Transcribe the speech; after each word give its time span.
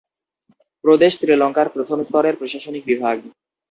প্রদেশ 0.83 1.11
শ্রীলঙ্কার 1.19 1.67
প্রথম 1.69 1.97
স্তরের 2.03 2.35
প্রশাসনিক 2.37 2.83
বিভাগ। 2.85 3.15